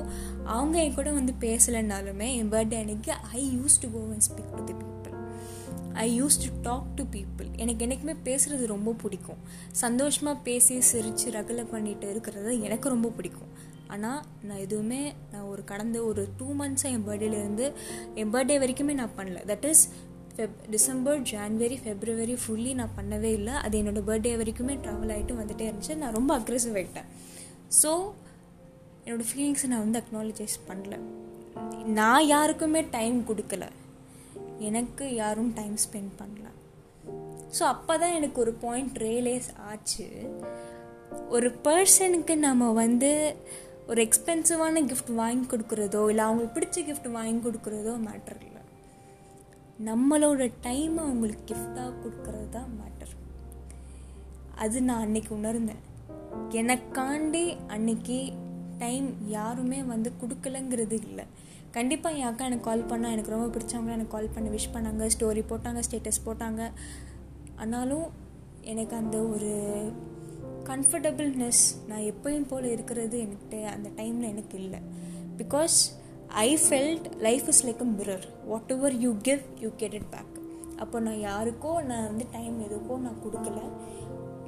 அவங்க 0.54 0.76
என் 0.78 0.94
கூட 0.94 1.10
வந்து 1.12 1.34
பேசலைன்னாலுமே 1.40 2.28
என் 2.40 2.52
பர்த்டே 2.54 2.78
அன்னைக்கு 2.82 3.14
I 3.40 3.44
use 3.58 3.80
to 3.82 3.90
go 3.90 4.02
and 4.14 4.26
speak 4.28 4.52
to 4.56 4.64
the 4.64 4.76
people 4.80 5.12
I 6.04 6.06
use 6.20 6.38
to 6.44 6.49
talk 6.62 6.88
to 6.94 7.02
people 7.14 7.49
எனக்கு 7.56 7.82
என்றைக்குமே 7.84 8.14
பேசுகிறது 8.25 8.64
ரொம்ப 8.66 8.94
பிடிக்கும். 9.02 9.40
சந்தோஷமாக 9.82 10.42
பேசி 10.42 10.80
சிரித்து 10.90 11.26
ரகலை 11.30 11.64
பண்ணிட்டு 11.70 12.06
இருக்கிறது 12.10 12.52
எனக்கு 12.62 12.88
ரொம்ப 12.88 13.08
பிடிக்கும். 13.08 13.52
ஆனால் 13.87 14.20
நான் 14.42 14.62
எதுவுமே 14.66 15.00
நான் 15.32 15.46
ஒரு 15.52 15.64
கடந்த 15.64 15.99
ஒரு 16.04 16.22
டூ 16.38 16.49
மந்த்ஸாக 16.60 16.94
என் 16.96 17.06
பர்த்டேலேருந்து 17.08 17.66
என் 18.14 18.32
பர்த்டே 18.34 18.56
வரைக்குமே 18.62 18.94
நான் 18.94 19.14
பண்ணல. 19.16 19.40
That 19.50 19.66
is 19.70 19.84
Feb 20.36 20.58
December 20.70 21.20
January 21.30 21.76
February 21.82 22.36
fully 22.42 22.72
நான் 22.74 22.94
பண்ணவே 22.98 23.30
இல்லை. 23.38 23.54
அது 23.64 23.74
என்னோடய 23.80 24.06
பர்த்டே 24.08 24.32
வரைக்குமே 24.40 24.74
ட்ராவல் 24.84 25.12
ஆகிட்டு 25.16 25.34
வந்துட்டே 25.40 25.66
இருந்துச்சு. 25.68 25.96
நான் 26.02 26.16
ரொம்ப 26.18 26.32
அக்ரெசிவ் 26.38 26.76
ஆகிட்டேன் 26.80 27.08
ஸோ 27.80 27.90
என்னோடய 29.04 29.28
ஃபீலிங்ஸை 29.30 29.68
நான் 29.72 29.84
வந்து 29.86 30.00
அக்னாலஜைஸ் 30.02 30.56
பண்ணல. 30.68 30.96
நான் 31.98 32.26
யாருக்குமே 32.26 32.80
டைம் 32.96 33.18
கொடுக்கல. 33.30 33.64
எனக்கு 34.68 35.04
யாரும் 35.14 35.52
டைம் 35.58 35.76
ஸ்பெண்ட் 35.84 36.12
பண்ணல. 36.20 36.48
ஸோ 37.56 37.62
அப்போ 37.72 37.94
தான் 37.98 38.16
எனக்கு 38.18 38.38
ஒரு 38.40 38.52
பாயிண்ட் 38.64 38.96
ரியலைஸ் 39.08 39.48
ஆச்சு. 39.70 40.06
ஒரு 41.28 41.48
பர்சனுக்கு 41.66 42.34
நம்ம 42.48 42.70
வந்து 42.82 43.10
ஒரு 43.86 44.00
எக்ஸ்பென்சிவான 44.06 44.82
கிஃப்ட் 44.90 45.12
வாங்கி 45.22 45.46
கொடுக்குறதோ 45.52 46.02
இல்லை 46.12 46.24
அவங்களுக்கு 46.24 46.56
பிடிச்ச 46.58 46.86
கிஃப்ட் 46.88 47.08
வாங்கி 47.18 47.40
கொடுக்குறதோ 47.48 47.94
மேட்டர் 48.08 48.40
இல்லை. 48.48 48.53
நம்மளோட 49.88 50.43
டைமை 50.62 51.00
அவங்களுக்கு 51.07 51.45
கிஃப்டாக 51.50 51.93
கொடுக்கறது 52.02 52.49
தான் 52.49 52.71
மேட்டர் 52.81 53.12
அது 54.54 54.83
நான் 54.83 55.00
அன்னைக்கு 55.00 55.35
உணர்ந்தேன். 55.35 55.83
எனக்காண்டி 56.50 57.57
அன்னைக்கு 57.66 58.19
டைம் 58.78 59.09
யாருமே 59.28 59.83
வந்து 59.83 60.12
கொடுக்கலங்கிறது 60.21 60.97
இல்லை. 61.02 61.25
கண்டிப்பாக 61.71 62.16
என் 62.16 62.28
அக்கா 62.31 62.45
எனக்கு 62.45 62.69
கால் 62.71 62.88
பண்ணால் 62.90 63.14
எனக்கு 63.14 63.35
ரொம்ப 63.35 63.49
பிடிச்சவங்க 63.54 63.93
எனக்கு 63.97 64.14
கால் 64.16 64.35
பண்ணி 64.35 64.50
விஷ் 64.57 64.75
பண்ணாங்க 64.75 65.09
ஸ்டோரி 65.14 65.43
போட்டாங்க 65.50 65.81
ஸ்டேட்டஸ் 65.88 66.25
போட்டாங்க. 66.26 66.71
ஆனாலும் 67.57 68.07
எனக்கு 68.61 68.97
அந்த 68.97 69.19
ஒரு 69.19 69.52
கம்ஃபர்டபுள்னஸ் 70.71 71.64
நான் 71.88 72.07
எப்பயும் 72.12 72.49
போல் 72.49 72.64
இருக்கிறது 72.64 73.16
என்கிட்ட 73.25 73.62
அந்த 73.64 73.88
டைமில் 73.97 74.31
எனக்கு 74.33 74.59
இல்லை. 74.59 74.81
Because 75.37 75.76
I 76.34 76.56
felt 76.56 77.06
life 77.20 77.48
is 77.48 77.66
like 77.66 77.80
a 77.80 77.84
mirror 77.84 78.24
whatever 78.70 78.94
you 78.94 79.16
give 79.22 79.40
you 79.60 79.70
get 79.76 79.94
it 79.94 80.10
back 80.10 80.32
அப்போ 80.78 81.00
நான் 81.00 81.20
யாருக்கோ 81.20 81.82
நான் 81.82 82.06
வந்து 82.06 82.26
டைம் 82.32 82.60
எதுக்கோ 82.60 82.98
நான் 82.98 83.18
கொடுக்கல. 83.24 83.60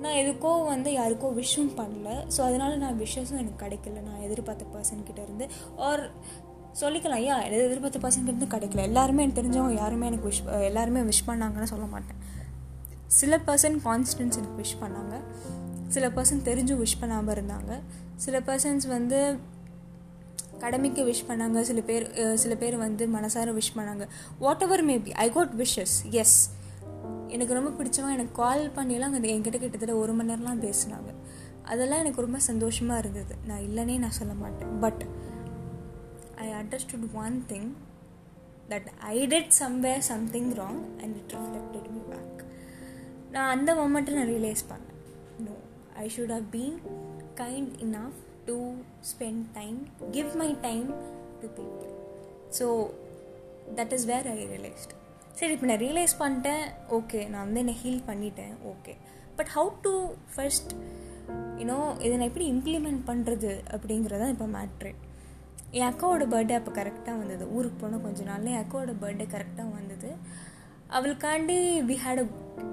நான் 0.01 0.13
எதுக்கோ 0.13 0.65
வந்து 0.65 0.91
யாருக்கோ 0.91 1.29
விஷும் 1.35 1.71
பண்ணல. 1.77 2.09
ஸோ 2.37 2.41
அதனால் 2.41 2.79
நான் 2.79 2.99
விஷஸும் 3.01 3.39
எனக்கு 3.39 3.67
கிடைக்கல. 3.67 4.01
நான் 4.01 4.21
எதிர்பார்த்த 4.21 4.65
பர்சன்கிட்ட 4.75 5.23
இருந்து. 5.23 5.49
ஆர் 5.77 6.11
சொல்லிக்கலாம் 6.81 7.21
ஐயா 7.23 7.43
எதிர்பார்த்த 7.43 7.99
பர்சன்கிட்ட 7.99 8.35
இருந்து 8.35 8.47
கிடைக்கல. 8.47 8.83
எல்லாருமே 8.83 9.23
எனக்கு 9.23 9.43
தெரிஞ்சவங்க 9.43 9.75
யாருமே 9.75 10.07
எனக்கு 10.07 10.29
விஷ் 10.31 10.63
எல்லாருமே 10.63 11.01
விஷ் 11.01 11.27
பண்ணாங்கன்னு 11.27 11.63
சொல்ல 11.63 11.87
மாட்டேன். 11.87 12.21
சில 13.07 13.39
பர்சன் 13.47 13.79
கான்ஸ்டன்ஸ் 13.85 14.39
எனக்கு 14.39 14.63
விஷ் 14.63 14.81
பண்ணாங்க. 14.83 15.15
சில 15.89 16.09
பர்சன் 16.09 16.43
தெரிஞ்சும் 16.45 16.81
விஷ் 16.85 17.01
பண்ணாமல் 17.01 17.35
இருந்தாங்க. 17.35 17.81
சில 18.17 18.41
பர்சன்ஸ் 18.41 18.87
வந்து 18.87 19.39
கடமைக்கு 20.63 21.03
விஷ் 21.09 21.27
பண்ணாங்க. 21.29 21.61
சில 21.71 21.81
பேர் 21.89 22.07
சில 22.43 22.55
பேர் 22.63 22.77
வந்து 22.85 23.07
மனசார 23.17 23.55
விஷ் 23.59 23.75
பண்ணாங்க. 23.79 24.05
Whatever 24.67 24.85
maybe 24.91 25.11
I 25.25 25.29
got 25.37 25.55
wishes 25.63 25.97
as 26.23 26.39
எனக்கு 27.35 27.57
ரொம்ப 27.59 27.71
பிடிச்சவங்க 27.79 28.17
எனக்கு 28.19 28.35
கால் 28.43 28.65
பண்ணியெல்லாம் 28.77 29.15
அங்கே 29.17 29.33
என்கிட்ட 29.37 29.59
கிட்டத்தட்ட 29.63 29.95
ஒரு 30.03 30.13
மணி 30.19 30.31
நேரம்லாம் 30.33 30.63
பேசினாங்க. 30.67 31.11
அதெல்லாம் 31.73 32.03
எனக்கு 32.05 32.25
ரொம்ப 32.27 32.39
சந்தோஷமாக 32.51 33.01
இருந்தது. 33.03 33.35
நான் 33.49 33.65
இல்லைன்னே 33.69 33.97
நான் 34.05 34.19
சொல்ல 34.21 34.35
மாட்டேன். 34.43 34.73
But 34.85 35.03
I 36.45 36.49
understood 36.61 37.07
one 37.25 37.37
thing 37.53 37.69
that 38.71 38.89
I 39.15 39.17
did 39.33 39.53
somewhere 39.63 40.05
something 40.13 40.51
wrong 40.61 40.81
and 41.03 41.17
it 41.21 41.35
reflected 41.37 41.89
me 41.95 42.01
back 42.13 42.45
நான் 43.35 43.51
அந்த 43.57 43.71
மொமெண்ட்டில் 43.81 44.19
நான் 44.19 44.33
ரியலைஸ் 44.35 44.65
பண்ணேன். 44.71 44.97
No 45.47 45.57
I 46.05 46.07
should 46.17 46.35
have 46.37 46.49
been 46.55 46.79
kind 47.43 47.75
enough 47.87 48.21
to 48.49 48.57
spend 49.11 49.45
time 49.59 49.79
give 50.17 50.31
my 50.43 50.51
time 50.69 50.87
to 51.43 51.49
people 51.59 51.91
so 52.59 52.67
that 53.79 53.95
is 53.97 54.07
where 54.13 54.29
I 54.35 54.37
realized 54.55 54.93
சரி 55.39 55.53
இப்போ 55.55 55.67
நான் 55.71 55.83
realise 55.87 56.15
பண்ணிட்டேன். 56.21 56.63
Okay 56.99 57.19
நான் 57.33 57.45
வந்து 57.47 57.63
என்னை 57.65 57.75
ஹீல் 57.81 58.05
பண்ணிட்டேன். 58.11 58.55
Okay 58.71 58.93
but 59.39 59.51
how 59.57 59.71
to 59.87 59.93
first 60.35 60.71
you know 61.61 61.77
இதை 62.05 62.13
நான் 62.19 62.31
எப்படி 62.31 62.47
இம்ப்ளிமெண்ட் 62.55 63.03
பண்ணுறது 63.11 63.51
அப்படிங்கிறது 63.77 64.23
தான் 64.23 64.33
இப்போ 64.35 64.47
மேட்ரு 64.55 64.93
என் 65.79 65.89
அக்காவோட 65.91 66.25
பர்த்டே 66.35 66.55
அப்போ 66.59 66.73
கரெக்டாக 66.79 67.17
வந்தது. 67.23 67.45
ஊருக்கு 67.57 67.79
போன 67.83 67.99
கொஞ்ச 68.07 68.25
நாளில் 68.31 68.53
என் 68.53 68.63
அக்காவோட 68.63 68.93
பர்த்டே 69.03 69.27
கரெக்டாக 69.35 69.69
வந்தது. 69.79 70.11
அவளுக்காண்டி 70.97 71.59
we 71.91 71.97
had 72.05 72.23
a 72.25 72.27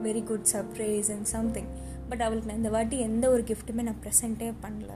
very 0.07 0.23
good 0.29 0.47
surprise 0.53 1.09
and 1.15 1.29
something 1.35 1.69
but 2.09 2.23
அவளுக்கு 2.25 2.49
நான் 2.49 2.61
இந்த 2.61 2.71
வாட்டி 2.75 2.97
எந்த 3.09 3.25
ஒரு 3.35 3.43
கிஃப்ட்டுமே 3.51 3.85
நான் 3.89 4.01
ப்ரெசென்ட்டே 4.05 4.49
பண்ணல. 4.65 4.93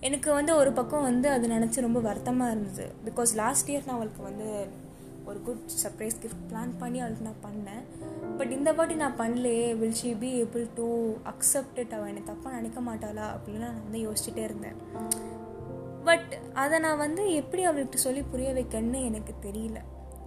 எனக்கு 0.00 0.32
வந்து 0.32 0.56
ஒரு 0.56 0.72
பக்கம் 0.72 1.02
வந்து 1.02 1.28
அது 1.28 1.48
நினச்சி 1.48 1.80
ரொம்ப 1.80 2.00
வருத்தமாக 2.00 2.50
இருந்தது. 2.50 2.92
பிகாஸ் 3.04 3.34
லாஸ்ட் 3.34 3.70
இயர் 3.70 3.86
நான் 3.86 3.94
அவளுக்கு 3.94 4.22
வந்து 4.22 4.66
ஒரு 5.24 5.42
குட் 5.42 5.70
சர்ப்ரைஸ் 5.84 6.18
கிஃப்ட் 6.22 6.52
பிளான் 6.52 6.70
பண்ணி 6.78 7.00
அவளுக்கு 7.00 7.24
நான் 7.24 7.52
பண்ணேன். 7.52 7.82
பட் 8.36 8.52
இந்த 8.52 8.72
வாட்டி 8.72 8.94
நான் 8.94 9.18
பண்ணலையே. 9.18 9.78
Will 9.78 9.94
she 9.94 10.14
be 10.14 10.42
able 10.42 10.68
to 10.74 11.12
accept 11.24 11.78
it 11.78 11.92
அவள் 11.92 12.08
என்னை 12.08 12.22
தப்பாக 12.22 12.50
நினைக்க 12.50 12.80
மாட்டாளா? 12.80 13.26
அப்படின்னு 13.34 13.64
நான் 13.66 13.90
வந்து 13.90 14.10
யோசிச்சுட்டே 14.10 14.36
இருந்தேன். 14.36 14.74
பட் 16.04 16.38
அதை 16.54 16.78
நான் 16.78 16.98
வந்து 16.98 17.34
எப்படி 17.34 17.68
அவள்கிட்ட 17.68 17.94
சொல்லி 17.94 18.22
புரிய 18.22 18.52
வைக்கன்னு 18.52 19.04
எனக்கு 19.04 19.34
தெரியல. 19.42 19.76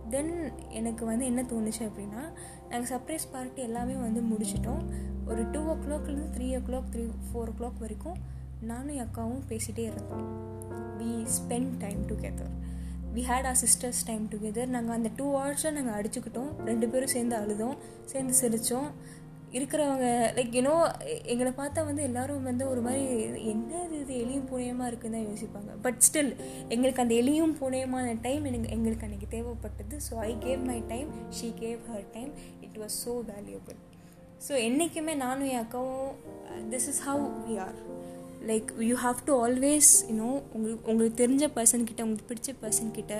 தென் 0.09 0.51
எனக்கு 0.69 1.05
வந்து 1.05 1.25
என்ன 1.25 1.41
தோணுச்சு 1.41 1.81
அப்படின்னா 1.81 2.21
நாங்கள் 2.69 2.97
சர்ப்ரைஸ் 2.97 3.31
பார்ட்டி 3.31 3.61
எல்லாமே 3.61 3.93
வந்து 3.93 4.21
முடிச்சிட்டோம். 4.21 4.83
ஒரு 5.27 5.49
டூ 5.51 5.59
ஓ 5.59 5.73
கிளாக்லேருந்து 5.73 6.31
three 6.37 6.47
o'clock 6.69 6.91
three 6.91 7.03
four 7.29 7.51
o'clock 7.59 7.79
வரைக்கும் 7.79 8.39
நானும் 8.69 8.95
என் 8.95 9.05
அக்காவும் 9.05 9.45
பேசிகிட்டே 9.51 9.83
இருந்தோம். 9.91 10.27
We 10.99 11.11
spend 11.37 11.71
time 11.83 12.01
together 12.09 12.51
we 13.15 13.21
had 13.29 13.47
our 13.51 13.57
sisters 13.61 14.01
time 14.09 14.25
together 14.33 14.69
நாங்கள் 14.75 14.95
அந்த 14.97 15.09
டூ 15.19 15.25
ஹவர்ஸில் 15.37 15.75
நாங்கள் 15.77 15.95
அடிச்சுக்கிட்டோம். 15.99 16.51
ரெண்டு 16.69 16.85
பேரும் 16.91 17.11
சேர்ந்து 17.15 17.35
அழுதோம். 17.39 17.77
சேர்ந்து 18.11 18.33
சிரித்தோம் 18.41 18.89
இருக்கிறவங்க 19.57 20.05
லைக் 20.35 20.53
யூனோ 20.57 20.75
எங்களை 21.31 21.51
பார்த்தா 21.61 21.81
வந்து 21.87 22.03
எல்லாரும் 22.09 22.45
வந்து 22.49 22.63
ஒரு 22.73 22.81
மாதிரி 22.85 23.01
என்ன 23.53 23.81
இது? 23.97 24.13
எளியும் 24.23 24.45
பூனையமாக 24.51 24.89
இருக்குன்னு 24.91 25.17
தான் 25.17 25.27
யோசிப்பாங்க. 25.29 25.71
பட் 25.85 25.99
ஸ்டில் 26.07 26.31
எங்களுக்கு 26.73 27.03
அந்த 27.03 27.15
எளியும் 27.21 27.55
பூனையமான 27.59 28.13
டைம் 28.27 28.45
எனக்கு 28.51 28.71
எங்களுக்கு 28.75 29.07
அன்றைக்கி 29.07 29.29
தேவைப்பட்டது. 29.35 29.97
So 30.07 30.13
I 30.29 30.31
gave 30.45 30.63
my 30.71 30.79
time 30.93 31.09
she 31.39 31.49
gave 31.63 31.81
her 31.93 32.07
time 32.17 32.31
it 32.67 32.79
was 32.83 32.97
so 33.05 33.15
valuable 33.31 33.79
so 34.47 34.53
என்றைக்குமே 34.67 35.15
நானும் 35.25 35.49
என் 35.55 35.63
அக்காவும் 35.65 36.13
this 36.71 36.87
is 36.93 37.03
how 37.09 37.25
we 37.47 37.55
are 37.65 37.77
like 38.49 38.69
you 38.81 38.95
have 39.01 39.19
to 39.25 39.33
always 39.43 39.89
you know 40.09 40.29
உங்களுக்கு 40.53 40.89
உங்களுக்கு 40.91 41.17
தெரிஞ்ச 41.23 41.47
பர்சன்கிட்ட 41.55 42.01
உங்களுக்கு 42.01 42.29
பிடிச்ச 42.31 42.53
பர்சன்கிட்ட 42.61 43.15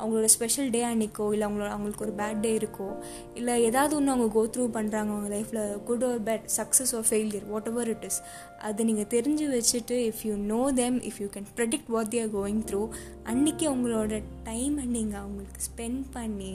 அவங்களோட 0.00 0.28
ஸ்பெஷல் 0.34 0.68
டே 0.70 0.80
அன்னைக்கோ 0.82 1.24
இல்லை 1.32 1.44
அவங்களோட 1.46 1.70
அவங்களுக்கு 1.72 2.04
ஒரு 2.06 2.14
பேட் 2.20 2.40
டே 2.40 2.50
இருக்கோ 2.58 2.86
இல்லை 3.34 3.54
ஏதாவது 3.62 3.92
ஒன்று 3.96 4.12
அவங்க 4.12 4.28
கோ 4.32 4.42
த்ரூ 4.54 4.64
பண்ணுறாங்க 4.76 5.10
அவங்க 5.14 5.30
லைஃப்பில் 5.34 5.60
good 5.88 6.04
or 6.04 6.20
bad 6.24 6.46
success 6.56 6.92
or 6.96 7.04
failure 7.08 7.44
whatever 7.68 7.88
it 7.88 8.06
is 8.08 8.18
அதை 8.60 8.84
நீங்கள் 8.84 9.10
தெரிஞ்சு 9.14 9.48
வச்சுட்டு 9.56 9.98
if 10.06 10.22
you 10.24 10.36
know 10.46 10.62
them 10.76 10.96
if 11.10 11.18
you 11.20 11.28
can 11.34 11.50
predict 11.56 11.90
what 11.90 12.10
they're 12.14 12.30
going 12.34 12.62
through 12.70 12.82
அன்றைக்கி 13.24 13.66
அவங்களோட 13.66 14.22
டைமை 14.44 14.86
நீங்கள் 14.96 15.20
அவங்களுக்கு 15.20 15.62
ஸ்பெண்ட் 15.68 16.02
பண்ணி 16.12 16.54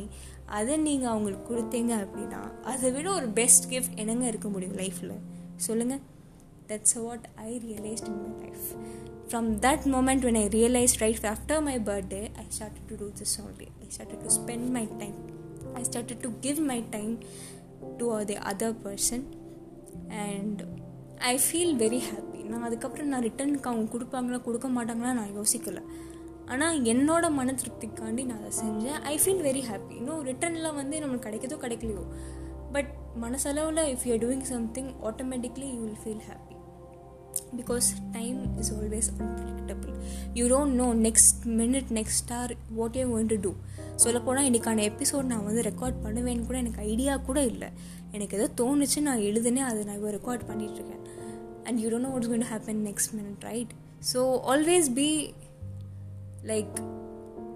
அதை 0.54 0.76
நீங்கள் 0.80 1.12
அவங்களுக்கு 1.12 1.48
கொடுத்தீங்க 1.54 1.94
அப்படின்னா 2.02 2.42
அதை 2.66 2.92
விட 2.92 3.08
ஒரு 3.12 3.30
பெஸ்ட் 3.34 3.72
கிஃப்ட் 3.72 3.96
என்னங்க 3.96 4.28
இருக்க 4.28 4.50
முடியும் 4.50 4.78
லைஃப்பில் 4.78 5.16
சொல்லுங்கள் 5.58 6.04
that's 6.70 6.94
what 7.08 7.24
i 7.48 7.60
realized 7.68 8.08
in 8.12 8.16
my 8.26 8.34
life. 8.44 8.68
From 9.32 9.46
that 9.66 9.82
moment 9.96 10.22
when 10.28 10.38
i 10.44 10.48
realized 10.58 10.98
right 11.06 11.24
after 11.34 11.56
my 11.70 11.78
birthday 11.90 12.26
i 12.44 12.48
started 12.58 12.84
to 12.92 12.98
do 13.04 13.10
this 13.20 13.34
only. 13.46 13.70
I 13.84 13.90
started 13.98 14.20
to 14.26 14.32
spend 14.40 14.66
my 14.78 14.86
time. 15.02 15.18
I 15.80 15.84
started 15.92 16.20
to 16.26 16.30
give 16.46 16.60
my 16.72 16.80
time 16.96 17.14
to 18.00 18.08
the 18.32 18.40
other 18.54 18.72
person 18.88 19.22
and 20.26 20.58
I 21.32 21.36
feel 21.44 21.76
very 21.82 22.00
happy 22.08 22.40
நான் 22.50 22.66
அதுக்கப்புறம் 22.68 23.12
நான் 23.12 23.24
ரிட்டர்னுக்கு 23.26 23.70
அவங்க 23.70 23.86
கொடுப்பாங்களா 23.94 24.38
கொடுக்க 24.48 24.68
மாட்டாங்களா 24.78 25.12
நான் 25.20 25.32
யோசிக்கல. 25.38 25.80
ஆனால் 26.52 26.76
என்னோட 26.92 27.26
மன 27.38 27.54
திருப்திக்காண்டி 27.62 28.24
நான் 28.30 28.42
அதை 28.42 28.52
செஞ்சேன். 28.64 29.00
ஐ 29.12 29.16
ஃபீல் 29.22 29.42
வெரி 29.48 29.62
ஹாப்பி 29.70 29.94
இன்னும் 30.00 30.26
ரிட்டர்னில் 30.30 30.76
வந்து 30.80 30.96
நம்மளுக்கு 31.04 31.28
கிடைக்கதோ 31.28 31.58
கிடைக்கலையோ. 31.64 32.04
பட் 32.76 32.92
மனசளவில் 33.24 33.82
if 33.94 34.06
you 34.10 34.18
doing 34.26 34.46
something 34.54 34.92
automatically 35.10 35.70
you 35.76 35.80
will 35.86 36.02
feel 36.04 36.26
happy 36.30 36.55
because 37.58 37.94
time 38.12 38.58
is 38.58 38.74
always 38.74 39.10
unpredictable 39.20 39.94
you 40.34 40.48
don't 40.48 40.74
know 40.74 40.94
next 40.94 41.46
minute 41.46 41.86
next 41.90 42.22
star 42.24 42.56
what 42.76 42.96
you 42.96 43.16
going 43.16 43.26
to 43.26 43.38
do 43.42 43.54
சொல்லப்போனால் 43.96 44.46
இன்றைக்கான 44.46 44.92
எபிசோட் 44.92 45.22
நான் 45.22 45.44
வந்து 45.44 45.62
ரெக்கார்ட் 45.62 45.94
பண்ணுவேன்னு 46.04 46.46
கூட 46.46 46.58
எனக்கு 46.58 46.82
ஐடியா 46.82 47.18
கூட 47.18 47.44
இல்லை. 47.44 47.70
எனக்கு 48.12 48.38
எதோ 48.38 48.64
தோணுச்சு 48.64 49.02
நான் 49.02 49.20
எழுதுனே 49.20 49.58
அதை 49.58 49.84
நான் 49.84 49.96
இப்போ 49.96 50.12
ரெக்கார்ட் 50.12 50.48
பண்ணிகிட்ருக்கேன் 50.50 51.04
and 51.64 51.80
you 51.80 51.90
don't 51.90 52.02
know 52.02 52.10
what's 52.10 52.28
going 52.28 52.46
to 52.50 52.58
happen 52.58 52.82
next 52.86 53.16
minute 53.16 53.44
right 53.44 53.70
so 54.14 54.40
always 54.48 54.94
be 54.94 55.34
like 56.44 56.74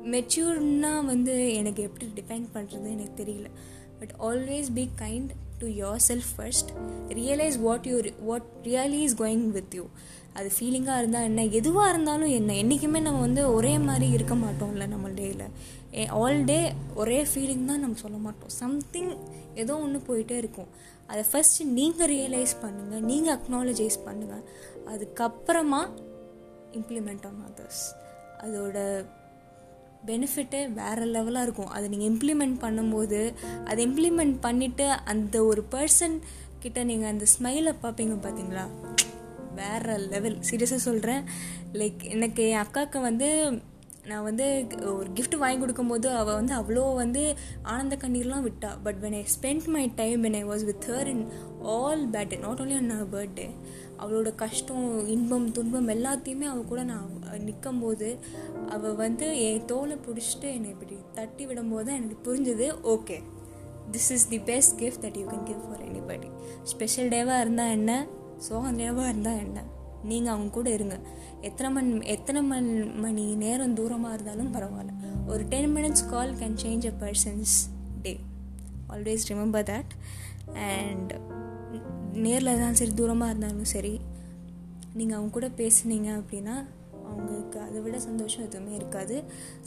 மெச்சூர்னால் 0.04 1.06
வந்து 1.06 1.54
எனக்கு 1.54 1.84
எப்படி 1.84 2.12
டிஃபைன் 2.16 2.46
பண்ணுறது 2.54 2.90
எனக்கு 2.90 3.24
தெரியல. 3.24 3.48
But 4.00 4.14
always 4.20 4.74
be 4.74 4.90
kind 5.02 5.32
to 5.60 5.68
yourself 6.08 6.32
first 6.36 6.72
realize 7.08 7.60
what 7.60 7.86
you 7.86 8.02
what 8.20 8.48
really 8.64 9.02
is 9.08 9.22
going 9.22 9.48
with 9.50 9.76
you 9.76 9.86
அது 10.34 10.52
ஃபீலிங்காக 10.60 10.98
இருந்தால் 10.98 11.24
என்ன 11.24 11.46
எதுவாக 11.46 11.90
இருந்தாலும் 11.90 12.30
என்ன 12.30 12.56
என்றைக்குமே 12.56 13.00
நம்ம 13.00 13.20
வந்து 13.20 13.54
ஒரே 13.54 13.78
மாதிரி 13.78 14.10
இருக்க 14.10 14.36
மாட்டோம்ல 14.36 14.88
நம்ம 14.88 15.10
டேயில் 15.10 15.46
ஆல் 16.10 16.44
டே 16.44 16.74
ஒரே 16.96 17.24
ஃபீலிங் 17.24 17.66
தான் 17.66 17.80
நம்ம 17.80 17.96
சொல்ல 17.96 18.18
மாட்டோம். 18.18 18.50
சம்திங் 18.50 19.12
ஏதோ 19.56 19.76
ஒன்று 19.76 20.00
போயிட்டே 20.08 20.32
இருக்கும். 20.32 20.68
அதை 21.08 21.24
ஃபஸ்ட்டு 21.32 21.66
நீங்கள் 21.66 22.10
ரியலைஸ் 22.10 22.54
பண்ணுங்கள் 22.62 23.00
நீங்கள் 23.00 23.38
அக்னாலஜைஸ் 23.38 23.98
பண்ணுங்கள் 24.06 24.44
அதுக்கப்புறமா 24.94 25.82
இம்ப்ளிமெண்ட் 26.72 27.26
ஆன் 27.26 27.42
அதர்ஸ் 27.50 27.86
அதோட 28.44 28.78
பெனிஃபிட்டே 30.08 30.62
வேறு 30.74 31.06
லெவலாக 31.06 31.42
இருக்கும். 31.42 31.68
அதை 31.68 31.90
நீங்கள் 31.90 32.12
இம்ப்ளிமெண்ட் 32.14 32.58
பண்ணும்போது 32.66 33.34
அதை 33.66 33.88
இம்ப்ளிமெண்ட் 33.88 34.36
பண்ணிவிட்டு 34.42 34.88
அந்த 35.06 35.46
ஒரு 35.46 35.64
பர்சன் 35.72 36.18
கிட்ட 36.60 36.84
நீங்கள் 36.84 37.10
அந்த 37.10 37.26
ஸ்மைலை 37.34 37.74
பார்ப்பீங்க 37.84 38.16
பார்த்தீங்களா 38.26 38.68
வேறு 39.56 39.98
லெவல் 39.98 40.38
சீரியஸாக 40.52 40.86
சொல்கிறேன் 40.90 41.24
லைக் 41.74 42.04
எனக்கு 42.04 42.50
என் 42.50 42.64
அக்காவுக்கு 42.66 43.02
வந்து 43.02 43.62
நான் 44.06 44.24
வந்து 44.24 44.68
ஒரு 44.82 45.10
கிஃப்ட் 45.16 45.38
வாங்கி 45.38 45.60
கொடுக்கும்போது 45.60 46.10
அவள் 46.12 46.40
வந்து 46.42 46.56
அவ்வளோ 46.56 46.96
வந்து 46.96 47.36
ஆனந்த 47.62 47.96
கண்ணீர்லாம் 47.96 48.46
விட்டா. 48.48 48.70
But 48.84 48.96
when 49.02 49.18
I 49.22 49.26
spend 49.36 49.68
my 49.68 49.92
time 49.96 50.24
when 50.24 50.36
I 50.36 50.44
was 50.46 50.66
with 50.66 50.86
her 50.88 51.06
in 51.06 51.28
all 51.62 52.10
bad 52.10 52.40
not 52.40 52.60
only 52.60 52.76
on 52.76 53.10
birthday 53.14 53.50
அவளோட 54.02 54.36
கஷ்டம் 54.36 55.08
இன்பம் 55.08 55.52
துன்பம் 55.52 55.88
எல்லாத்தையுமே 55.88 56.42
அவள் 56.42 56.66
கூட 56.66 56.84
நான் 56.84 57.10
நிற்கும் 57.40 57.80
போது 57.80 58.20
அவள் 58.70 58.96
வந்து 58.96 59.42
என் 59.42 59.66
தோலை 59.66 59.96
பிடிச்சிட்டு 59.96 60.42
என்னை 60.42 60.70
இப்படி 60.70 60.98
தட்டி 61.14 61.48
விடும்போது 61.48 61.84
தான் 61.84 62.00
எனக்கு 62.02 62.18
புரிஞ்சுது 62.28 62.68
okay 62.84 63.18
this 63.92 64.12
is 64.12 64.28
the 64.28 64.40
best 64.40 64.82
gift 64.82 65.02
that 65.02 65.18
you 65.18 65.26
can 65.26 65.44
give 65.44 65.62
for 65.68 65.84
anybody 65.92 66.30
special 66.64 67.10
டேவாக 67.10 67.40
இருந்தால் 67.40 67.70
என்ன? 67.70 68.08
சோகம் 68.38 68.80
டேவாக 68.80 69.08
இருந்தால் 69.08 69.38
என்ன? 69.38 69.64
நீங்கள் 70.04 70.34
அவங்க 70.34 70.52
கூட 70.52 70.70
இருங்க. 70.70 71.00
எத்தனை 71.42 71.72
மணி 71.74 72.06
எத்தனை 72.06 72.42
மணி 72.42 72.72
மணி 72.84 73.36
நேரம் 73.36 73.74
தூரமாக 73.74 74.14
இருந்தாலும் 74.14 74.54
பரவாயில்ல. 74.54 74.94
ஒரு 75.28 75.44
ten 75.44 75.76
minutes 75.76 76.10
call 76.10 76.34
can 76.34 76.58
change 76.64 76.86
a 76.86 76.94
person's 77.00 77.56
day 78.02 78.20
always 78.90 79.26
remember 79.30 79.68
that 79.72 79.94
and 80.54 81.14
நேரில் 82.26 82.52
இருந்தாலும் 82.52 82.82
சரி 82.82 82.94
தூரமாக 83.00 83.32
இருந்தாலும் 83.34 83.72
சரி 83.76 83.94
நீங்கள் 84.98 85.18
அவங்க 85.18 85.34
கூட 85.38 85.48
பேசுனீங்க 85.62 86.10
அப்படின்னா 86.20 86.56
அவங்களுக்கு 87.10 87.60
அதை 87.66 87.80
விட 87.84 87.98
சந்தோஷம் 88.06 88.44
எதுவுமே 88.48 88.74
இருக்காது. 88.80 89.16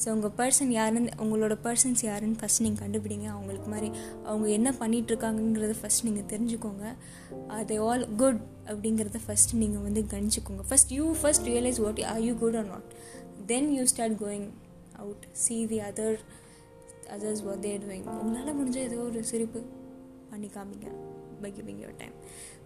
ஸோ 0.01 0.07
உங்கள் 0.15 0.33
பர்சன் 0.41 0.73
யாருன்னு 0.77 1.11
உங்களோட 1.23 1.55
பர்சன்ஸ் 1.65 2.03
யாருன்னு 2.09 2.39
ஃபஸ்ட் 2.41 2.63
நீங்கள் 2.65 2.83
கண்டுபிடிங்க. 2.83 3.27
அவங்களுக்கு 3.35 3.69
மாதிரி 3.75 3.89
அவங்க 4.29 4.47
என்ன 4.59 4.71
பண்ணிகிட்ருக்காங்கங்கிறத 4.81 5.75
ஃபஸ்ட் 5.81 6.05
நீங்கள் 6.09 6.29
தெரிஞ்சுக்கோங்க. 6.33 6.85
அது 7.59 7.77
ஆல் 7.89 8.05
குட் 8.23 8.41
அப்படிங்கிறத 8.73 9.21
ஃபஸ்ட் 9.27 9.55
நீங்கள் 9.63 9.85
வந்து 9.87 10.03
கணிச்சுக்கோங்க. 10.13 10.65
First 10.71 10.93
you 10.99 11.07
first 11.23 11.49
realize 11.53 11.81
what 11.87 12.03
are 12.13 12.23
you 12.29 12.35
good 12.45 12.59
or 12.61 12.71
not 12.75 12.89
then 13.53 13.71
you 13.79 13.85
start 13.95 14.19
going 14.25 14.49
out 15.05 15.27
see 15.45 15.59
the 15.73 15.81
other 15.89 16.19
others 17.17 17.45
what 17.49 17.65
they're 17.67 17.83
doing 17.87 18.07
உங்களால் 18.21 18.57
முடிஞ்ச 18.61 18.79
ஏதோ 18.89 19.01
ஒரு 19.09 19.23
சிரிப்பு 19.33 19.63
பண்ணி 20.31 20.51
காமிங்க. 20.57 20.89
By 21.45 21.51
giving 21.59 21.81
your 21.85 21.97
time 22.03 22.15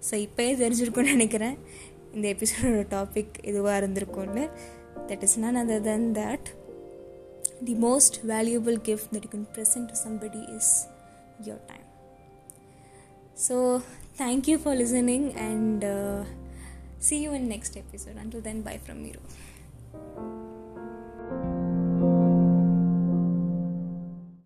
so 0.09 0.15
இப்போயே 0.27 0.53
தெரிஞ்சிருக்கும்னு 0.63 1.15
நினைக்கிறேன். 1.17 1.57
இந்த 2.15 2.27
எபிசோடோட 2.35 2.85
டாபிக் 2.97 3.35
இதுவாக 3.51 3.81
இருந்திருக்கும்னு. 3.83 4.45
That 5.11 5.25
is 5.27 5.37
none 5.45 5.61
other 5.63 5.85
than 5.91 6.09
that 6.21 6.49
the 7.69 7.77
most 7.89 8.19
valuable 8.33 8.79
gift 8.89 9.13
that 9.17 9.27
you 9.29 9.33
can 9.37 9.51
present 9.59 9.91
to 9.93 9.99
somebody 10.07 10.43
is 10.57 10.73
your 11.51 11.63
time 11.73 11.87
so 13.47 13.57
thank you 14.25 14.59
for 14.65 14.79
listening 14.85 15.29
and 15.51 15.87
see 17.07 17.19
you 17.25 17.33
in 17.39 17.43
next 17.49 17.77
episode. 17.77 18.17
Until 18.23 18.43
then 18.47 18.63
bye 18.63 18.79
from 18.87 19.03
miro. 19.05 19.23